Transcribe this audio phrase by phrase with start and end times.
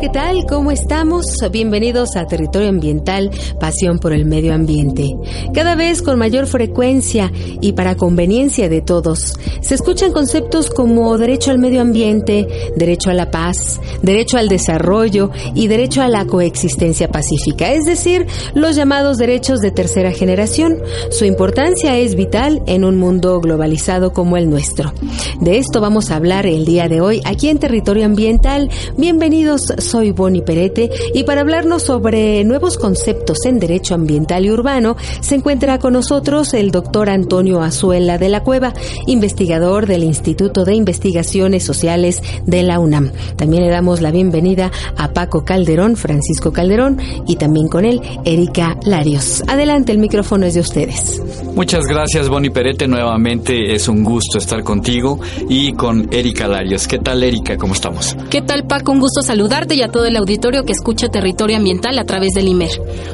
[0.00, 0.46] ¿Qué tal?
[0.48, 1.26] ¿Cómo estamos?
[1.52, 5.10] Bienvenidos a Territorio Ambiental, Pasión por el Medio Ambiente.
[5.52, 11.50] Cada vez con mayor frecuencia y para conveniencia de todos, se escuchan conceptos como derecho
[11.50, 17.08] al medio ambiente, derecho a la paz, derecho al desarrollo y derecho a la coexistencia
[17.08, 20.78] pacífica, es decir, los llamados derechos de tercera generación.
[21.10, 24.94] Su importancia es vital en un mundo globalizado como el nuestro.
[25.40, 28.70] De esto vamos a hablar el día de hoy aquí en Territorio Ambiental.
[28.96, 34.96] Bienvenidos soy Bonnie Perete y para hablarnos sobre nuevos conceptos en derecho ambiental y urbano
[35.20, 38.72] se encuentra con nosotros el doctor Antonio Azuela de la Cueva,
[39.08, 43.10] investigador del Instituto de Investigaciones Sociales de la UNAM.
[43.34, 48.76] También le damos la bienvenida a Paco Calderón, Francisco Calderón y también con él Erika
[48.84, 49.42] Larios.
[49.48, 51.20] Adelante, el micrófono es de ustedes.
[51.56, 55.18] Muchas gracias Bonnie Perete, nuevamente es un gusto estar contigo
[55.48, 56.86] y con Erika Larios.
[56.86, 57.56] ¿Qué tal Erika?
[57.56, 58.16] ¿Cómo estamos?
[58.30, 58.92] ¿Qué tal Paco?
[58.92, 62.48] Un gusto saludar y a todo el auditorio que escucha Territorio Ambiental a través del
[62.48, 62.70] IMER.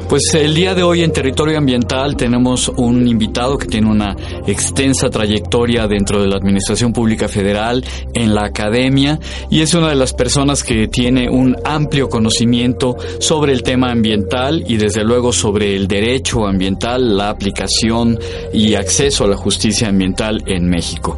[0.09, 4.15] Pues el día de hoy en Territorio Ambiental tenemos un invitado que tiene una
[4.45, 9.17] extensa trayectoria dentro de la Administración Pública Federal, en la academia,
[9.49, 14.65] y es una de las personas que tiene un amplio conocimiento sobre el tema ambiental
[14.67, 18.19] y desde luego sobre el derecho ambiental, la aplicación
[18.53, 21.17] y acceso a la justicia ambiental en México.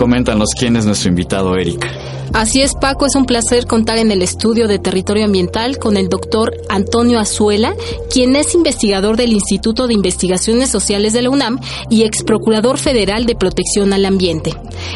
[0.00, 1.86] Coméntanos quién es nuestro invitado, Erika.
[2.32, 6.08] Así es, Paco, es un placer contar en el estudio de territorio ambiental con el
[6.08, 7.74] doctor Antonio Azuela,
[8.10, 13.26] quien es investigador del Instituto de Investigaciones Sociales de la UNAM y ex procurador federal
[13.26, 14.54] de protección al ambiente.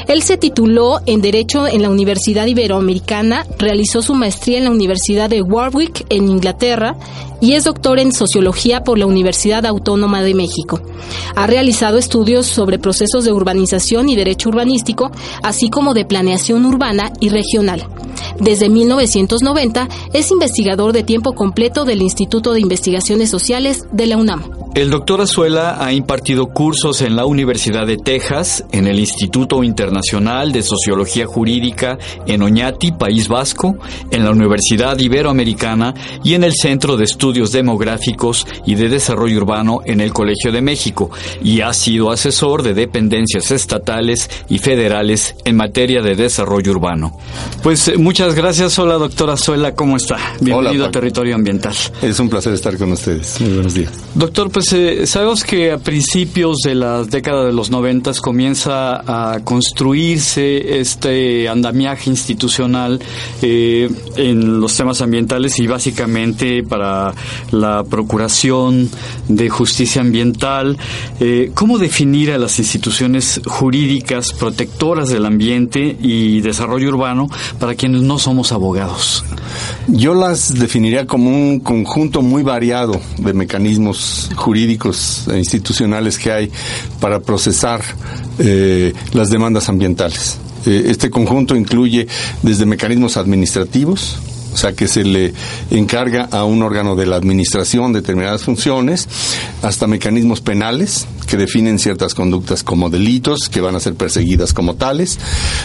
[0.09, 5.31] Él se tituló en Derecho en la Universidad Iberoamericana, realizó su maestría en la Universidad
[5.31, 6.97] de Warwick en Inglaterra
[7.41, 10.81] y es doctor en Sociología por la Universidad Autónoma de México.
[11.37, 15.11] Ha realizado estudios sobre procesos de urbanización y derecho urbanístico,
[15.43, 17.87] así como de planeación urbana y regional.
[18.41, 24.63] Desde 1990 es investigador de tiempo completo del Instituto de Investigaciones Sociales de la UNAM.
[24.74, 30.50] El doctor Azuela ha impartido cursos en la Universidad de Texas, en el Instituto Internacional
[30.50, 31.96] de Sociología Jurídica
[32.26, 33.76] en Oñati, País Vasco,
[34.10, 39.78] en la Universidad Iberoamericana y en el Centro de Estudios Demográficos y de Desarrollo Urbano
[39.84, 41.08] en el Colegio de México,
[41.41, 47.16] y ha sido asesor de dependencias estatales y federales en materia de desarrollo urbano.
[47.62, 48.76] Pues eh, muchas gracias.
[48.80, 50.18] Hola, doctora Azuela, ¿cómo está?
[50.41, 51.76] Bienvenido a Territorio Ambiental.
[52.02, 53.41] Es un placer estar con ustedes.
[53.41, 53.92] Muy buenos días.
[54.16, 60.78] Doctor, pues sabemos que a principios de la década de los noventas comienza a construirse
[60.80, 63.00] este andamiaje institucional
[63.42, 67.12] eh, en los temas ambientales y básicamente para
[67.50, 68.88] la procuración
[69.28, 70.78] de justicia ambiental.
[71.20, 78.03] Eh, ¿Cómo definir a las instituciones jurídicas protectoras del ambiente y desarrollo urbano para quienes
[78.03, 79.24] no somos abogados?
[79.88, 84.53] Yo las definiría como un conjunto muy variado de mecanismos jurídicos
[85.28, 86.50] e institucionales que hay
[87.00, 87.82] para procesar
[88.38, 90.38] eh, las demandas ambientales.
[90.66, 92.06] Eh, este conjunto incluye
[92.42, 94.19] desde mecanismos administrativos,
[94.54, 95.34] o sea que se le
[95.70, 99.09] encarga a un órgano de la administración determinadas funciones,
[99.62, 104.77] hasta mecanismos penales que definen ciertas conductas como delitos que van a ser perseguidas como
[104.77, 105.18] tales,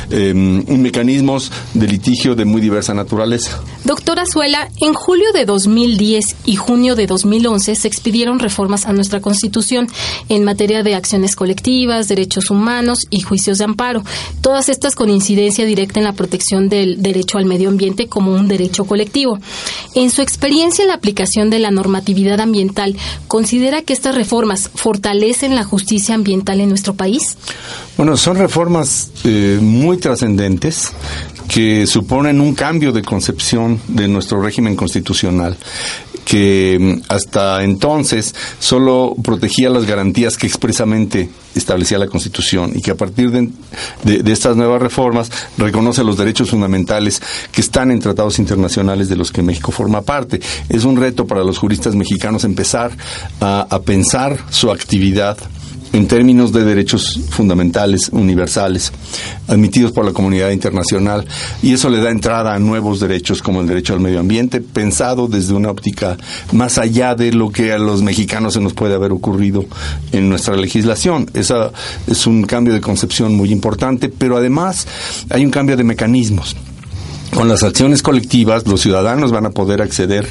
[0.10, 3.62] eh, mecanismos de litigio de muy diversa naturaleza.
[3.84, 9.22] Doctora Azuela, en julio de 2010 y junio de 2011 se expidieron reformas a nuestra
[9.22, 9.88] Constitución
[10.30, 14.04] en materia de acciones colectivas, derechos humanos y juicios de amparo,
[14.42, 18.48] todas estas con incidencia directa en la protección del derecho al medio ambiente como un
[18.48, 19.40] derecho colectivo.
[19.96, 22.96] En su experiencia en la aplicación de la normatividad ambiental,
[23.28, 27.38] ¿considera que estas reformas fortalecen la justicia ambiental en nuestro país?
[27.98, 30.92] Bueno, son reformas eh, muy trascendentes
[31.50, 35.58] que suponen un cambio de concepción de nuestro régimen constitucional
[36.30, 42.92] que mm, hasta entonces solo protegía las garantías que expresamente establecía la Constitución y que
[42.92, 47.20] a partir de, estas nuevas reformas reconoce los derechos fundamentales
[47.52, 50.40] que están en tratados internacionales de los que México forma parte.
[50.70, 52.92] Es un reto para los juristas mexicanos empezar
[53.40, 55.36] a pensar su actividad
[55.94, 58.92] en términos de derechos fundamentales, universales,
[59.48, 61.26] admitidos por la comunidad internacional,
[61.62, 65.28] y eso le da entrada a nuevos derechos como el derecho al medio ambiente, pensado
[65.28, 66.18] desde una óptica
[66.52, 69.66] más allá de lo que a los mexicanos se nos puede haber ocurrido
[70.12, 71.30] en nuestra legislación.
[71.34, 71.72] Esa
[72.08, 74.88] es un cambio de concepción muy importante, pero además
[75.30, 76.56] hay un cambio de mecanismos.
[77.34, 80.28] Con las acciones colectivas, los ciudadanos van a poder acceder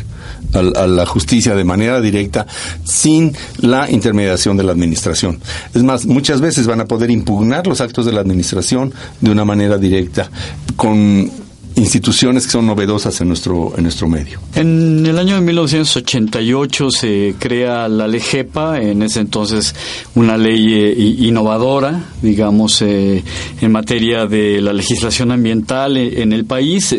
[0.53, 2.47] a, la justicia de manera directa
[2.85, 5.39] sin la intermediación de la administración.
[5.75, 9.45] Es más, muchas veces van a poder impugnar los actos de la administración de una
[9.45, 10.31] manera directa
[10.77, 11.31] con
[11.79, 14.41] instituciones que son novedosas en nuestro, en nuestro medio.
[14.55, 19.75] En el año de 1988 se crea la LEGEPA, en ese entonces
[20.15, 23.23] una ley eh, innovadora, digamos, eh,
[23.61, 26.95] en materia de la legislación ambiental eh, en el país.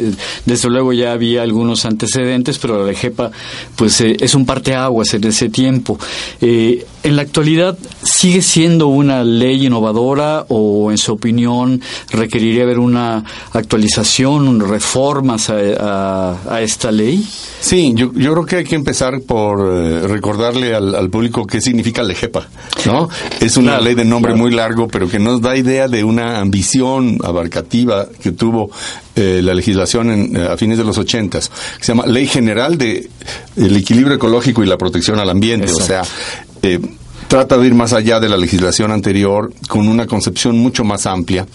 [0.45, 3.31] Desde luego ya había algunos antecedentes, pero la LEGEPA
[3.75, 5.99] pues es un parteaguas en ese tiempo.
[7.03, 11.81] En la actualidad, ¿sigue siendo una ley innovadora o, en su opinión,
[12.11, 13.23] requeriría haber una
[13.53, 17.25] actualización, reformas a, esta ley?
[17.61, 22.03] Sí, yo, yo, creo que hay que empezar por eh, recordarle al, público qué significa
[22.03, 22.47] LEGEPA,
[22.85, 23.09] ¿no?
[23.39, 27.17] Es una ley de nombre muy largo, pero que nos da idea de una ambición
[27.23, 28.69] abarcativa que tuvo
[29.15, 33.09] eh, la legislación eh, a fines de los ochentas, que se llama Ley General de
[33.57, 36.03] el Equilibrio Ecológico y la Protección al Ambiente, o sea,
[37.29, 41.45] trata de ir más allá de la legislación anterior con una concepción mucho más amplia,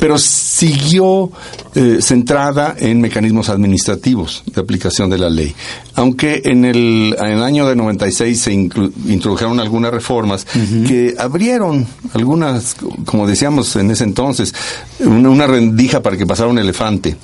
[0.00, 1.30] pero siguió
[1.74, 5.54] eh, centrada en mecanismos administrativos de aplicación de la ley.
[5.94, 10.46] Aunque en el, en el año de 96 se introdujeron algunas reformas
[10.86, 14.54] que abrieron algunas, como decíamos en ese entonces,
[15.00, 17.16] una, rendija para que pasara un elefante,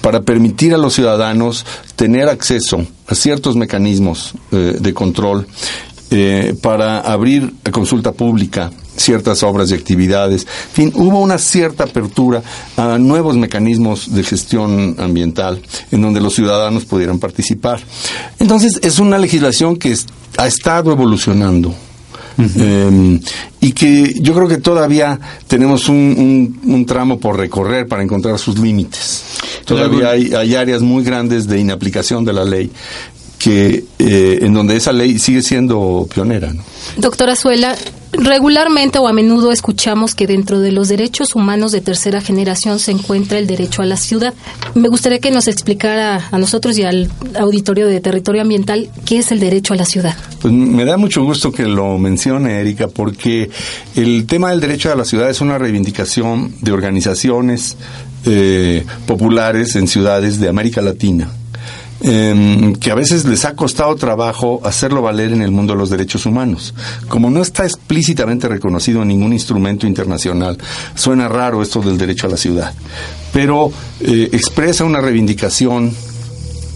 [0.00, 1.66] para permitir a los ciudadanos
[1.96, 5.48] tener acceso a ciertos mecanismos eh, de control
[6.14, 10.46] eh, para abrir a consulta pública ciertas obras y actividades.
[10.68, 12.42] En fin, hubo una cierta apertura
[12.76, 17.80] a nuevos mecanismos de gestión ambiental en donde los ciudadanos pudieran participar.
[18.38, 19.96] Entonces, es una legislación que
[20.36, 21.74] ha estado evolucionando.
[22.38, 23.20] Em,
[23.60, 29.22] y que yo creo que todavía tenemos un, tramo por recorrer para encontrar sus límites.
[29.64, 32.70] Todavía hay, hay, áreas muy grandes de inaplicación de la ley
[33.42, 36.52] que eh, en donde esa ley sigue siendo pionera.
[36.96, 37.74] Doctora Suela,
[38.12, 42.92] regularmente o a menudo escuchamos que dentro de los derechos humanos de tercera generación se
[42.92, 44.32] encuentra el derecho a la ciudad.
[44.74, 49.32] Me gustaría que nos explicara a nosotros y al auditorio de territorio ambiental qué es
[49.32, 50.16] el derecho a la ciudad.
[50.40, 53.50] Pues me da mucho gusto que lo mencione, Erika, porque
[53.96, 57.76] el tema del derecho a la ciudad es una reivindicación de organizaciones
[58.24, 61.28] eh, populares en ciudades de América Latina
[62.04, 65.88] Em, que a veces les ha costado trabajo hacerlo valer en el mundo de los
[65.88, 66.74] derechos humanos.
[67.06, 70.58] Como no está explícitamente reconocido en ningún instrumento internacional,
[70.96, 72.74] suena raro esto del derecho a la ciudad,
[73.32, 73.70] pero
[74.00, 75.92] eh, expresa una reivindicación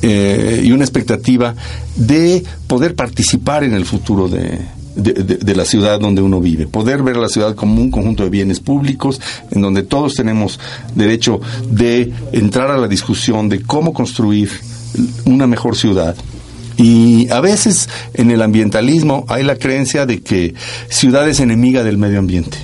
[0.02, 1.56] eh, y una expectativa
[1.96, 4.60] de poder participar en el futuro de,
[4.94, 8.60] de, la ciudad donde uno vive, poder ver la ciudad como un conjunto de bienes
[8.60, 10.60] públicos en donde todos tenemos
[10.94, 14.50] derecho de entrar a la discusión de cómo construir
[15.24, 16.16] una mejor ciudad.
[16.76, 20.54] Y a veces en el ambientalismo hay la creencia de que
[20.88, 22.58] ciudad es enemiga del medio ambiente,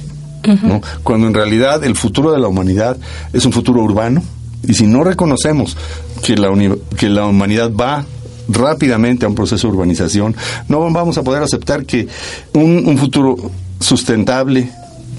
[1.02, 2.97] cuando en realidad el futuro de la humanidad
[3.33, 4.23] es un futuro urbano.
[4.67, 5.76] Y si no reconocemos
[6.23, 6.49] que la,
[6.97, 8.05] que la humanidad va
[8.49, 10.37] rápidamente a un proceso de urbanización,
[10.69, 12.07] no vamos a poder aceptar que
[12.52, 13.50] un futuro
[13.81, 14.71] sustentable,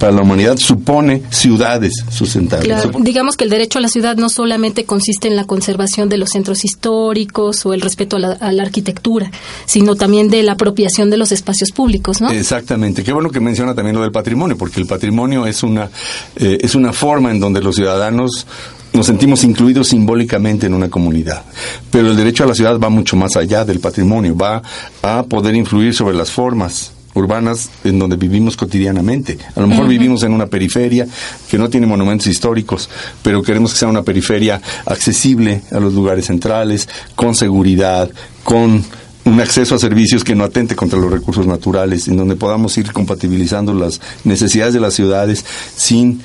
[0.03, 2.89] para la humanidad supone ciudades sustentables.
[2.99, 6.31] digamos que el derecho a la ciudad no solamente consiste en la conservación de los
[6.31, 9.31] centros históricos o el respeto a la, arquitectura,
[9.65, 12.31] sino también de la apropiación de los espacios públicos, ¿no?
[12.31, 13.01] Exactamente.
[13.01, 15.89] Qué bueno que menciona también lo del patrimonio, porque el patrimonio es una
[16.35, 18.45] eh, es una forma en donde los ciudadanos
[18.91, 21.45] nos sentimos incluidos simbólicamente en una comunidad.
[21.89, 24.61] Pero el derecho a la ciudad va mucho más allá del patrimonio, va
[25.01, 29.37] a poder influir sobre las formas urbanas en donde vivimos cotidianamente.
[29.55, 31.07] A lo mejor vivimos en una periferia
[31.49, 32.89] que no tiene monumentos históricos,
[33.21, 38.09] pero queremos que sea una periferia accesible a los lugares centrales, con seguridad,
[38.43, 38.83] con
[39.25, 42.91] un acceso a servicios que no atente contra los recursos naturales, en donde podamos ir
[42.91, 46.21] compatibilizando las necesidades de las ciudades sin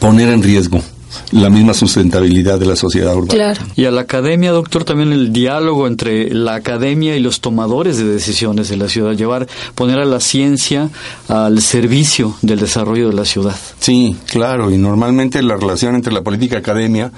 [0.00, 0.82] poner en riesgo
[1.32, 3.32] la misma sustentabilidad de la sociedad urbana.
[3.32, 3.62] Claro.
[3.76, 8.04] Y a la academia, doctor, también el diálogo entre la academia y los tomadores de
[8.04, 10.90] decisiones de la ciudad, llevar, poner a la ciencia
[11.28, 13.56] al servicio del desarrollo de la ciudad.
[13.78, 17.12] Sí, claro, y normalmente la relación entre la política y academia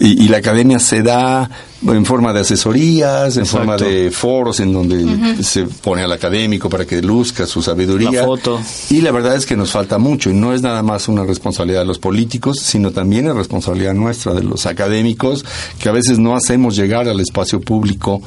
[0.00, 1.48] y, y la academia se da
[1.86, 3.58] en forma de asesorías, en Exacto.
[3.66, 8.10] forma de foros en donde se pone al académico para que luzca su sabiduría.
[8.10, 8.60] La foto.
[8.90, 11.80] Y la verdad es que nos falta mucho y no es nada más una responsabilidad
[11.80, 15.44] de los políticos, sino también es responsabilidad nuestra de los académicos
[15.78, 18.20] que a veces no hacemos llegar al espacio público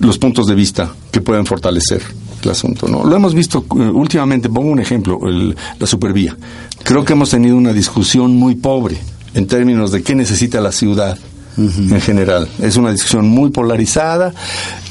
[0.00, 2.02] los puntos de vista que pueden fortalecer
[2.42, 2.88] el asunto.
[2.88, 3.04] ¿no?
[3.04, 6.36] Lo hemos visto eh, últimamente, pongo un ejemplo, el- la supervía.
[6.82, 8.98] Creo que hemos tenido una discusión muy pobre
[9.34, 11.18] en términos de qué necesita la ciudad
[11.56, 12.48] en general.
[12.60, 14.32] Es una discusión muy polarizada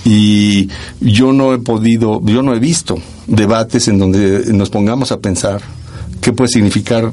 [0.05, 0.69] y
[0.99, 5.61] yo no he podido, yo no he visto debates en donde nos pongamos a pensar
[6.21, 7.11] qué puede significar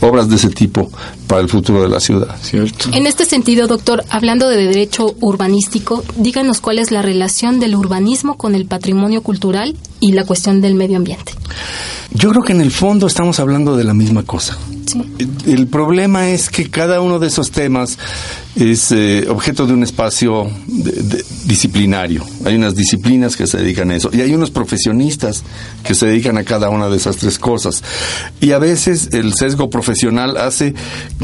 [0.00, 0.90] obras de ese tipo
[1.26, 2.36] para el futuro de la ciudad.
[2.42, 2.90] ¿Cierto?
[2.92, 8.36] En este sentido, doctor, hablando de derecho urbanístico, díganos cuál es la relación del urbanismo
[8.36, 11.32] con el patrimonio cultural y la cuestión del medio ambiente.
[12.12, 14.56] Yo creo que en el fondo estamos hablando de la misma cosa.
[14.86, 15.00] Sí.
[15.46, 17.98] El problema es que cada uno de esos temas
[18.54, 22.22] es eh, objeto de un espacio de- de- disciplinario.
[22.44, 25.42] Hay unas disciplinas que se dedican a eso y hay unos profesionistas
[25.82, 27.82] que se dedican a cada una de esas tres cosas.
[28.40, 30.74] Y a veces el sesgo profesional hace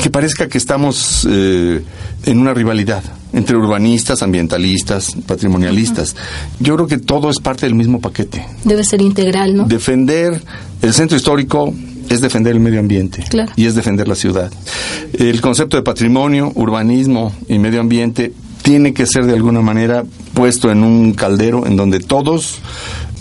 [0.02, 1.82] que parezca que estamos eh,
[2.24, 3.02] en una rivalidad
[3.32, 6.16] entre urbanistas, ambientalistas, patrimonialistas.
[6.58, 8.44] Yo creo que todo es parte del mismo paquete.
[8.64, 9.64] Debe ser integral, ¿no?
[9.66, 10.42] Defender
[10.82, 11.72] el centro histórico
[12.08, 13.52] es defender el medio ambiente Claro.
[13.54, 14.50] y es defender la ciudad.
[15.12, 20.04] El concepto de patrimonio, urbanismo y medio ambiente tiene que ser de alguna manera
[20.34, 22.58] puesto en un caldero en donde todos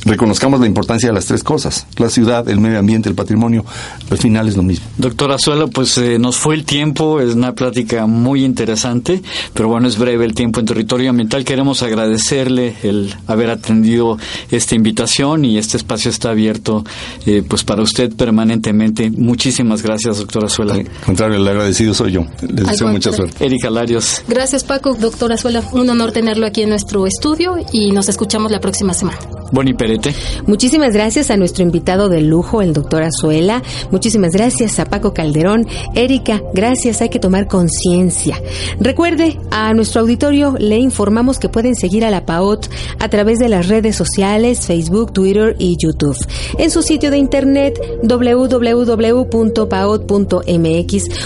[0.06, 1.86] reconozcamos la importancia de las tres cosas.
[1.98, 3.66] La ciudad, el medio ambiente, el patrimonio,
[4.10, 4.86] al final es lo mismo.
[4.98, 9.22] Doctora Azuela, pues eh, nos fue el tiempo, es una plática muy interesante,
[9.54, 11.44] pero bueno, es breve el tiempo en territorio ambiental.
[11.46, 14.18] Queremos agradecerle el haber atendido
[14.52, 16.84] esta invitación y este espacio está abierto
[17.26, 19.10] eh, pues para usted permanentemente.
[19.12, 20.74] Muchísimas gracias, doctora Azuela.
[20.74, 22.26] Al contrario, el agradecido soy yo.
[22.42, 23.46] Les deseo mucha suerte.
[23.46, 24.22] Erika Larios.
[24.28, 24.96] Gracias, Paco.
[24.96, 29.18] Doctora Azuela, un honor tenerlo aquí en nuestro estudio y nos escuchamos la próxima semana.
[29.52, 30.14] Boni Perete.
[30.46, 33.62] Muchísimas gracias a nuestro invitado de lujo, el doctor Azuela.
[33.92, 35.68] Muchísimas gracias a Paco Calderón.
[35.96, 38.42] Erika, gracias, hay que tomar conciencia.
[38.80, 42.68] Recuerde, a nuestro auditorio le informamos que pueden seguir a la PAOT
[43.00, 46.18] a través de las redes sociales, Facebook, Twitter y YouTube.
[46.58, 48.60] En su sitio de internet www.paot.mx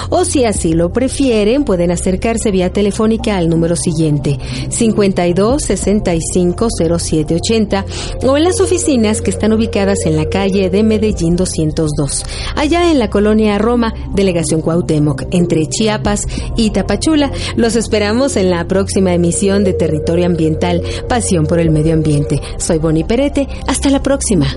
[0.09, 4.39] o si así lo prefieren, pueden acercarse vía telefónica al número siguiente
[4.69, 7.85] 52 65 07 80
[8.21, 12.23] o en las oficinas que están ubicadas en la calle de Medellín 202,
[12.55, 17.31] allá en la colonia Roma, delegación Cuauhtémoc, entre Chiapas y Tapachula.
[17.55, 22.39] Los esperamos en la próxima emisión de Territorio Ambiental, Pasión por el Medio Ambiente.
[22.57, 24.47] Soy Boni Perete, hasta la próxima.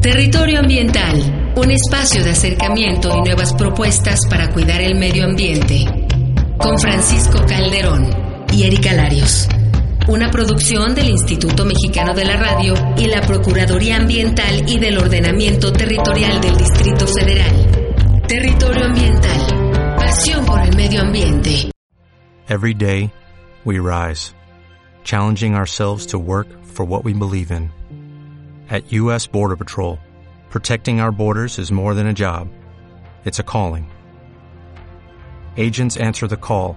[0.00, 5.84] Territorio Ambiental, un espacio de acercamiento y nuevas propuestas para cuidar el medio ambiente.
[6.58, 8.08] Con Francisco Calderón
[8.52, 9.48] y Erika Larios.
[10.08, 15.72] Una producción del Instituto Mexicano de la Radio y la Procuraduría Ambiental y del Ordenamiento
[15.72, 18.22] Territorial del Distrito Federal.
[18.28, 21.72] Territorio Ambiental, pasión por el medio ambiente.
[22.48, 23.10] Every day,
[23.64, 24.32] we rise,
[25.02, 27.72] challenging ourselves to work for what we believe in.
[28.70, 29.26] At U.S.
[29.26, 29.98] Border Patrol,
[30.50, 32.46] protecting our borders is more than a job,
[33.24, 33.90] it's a calling.
[35.56, 36.76] Agents answer the call,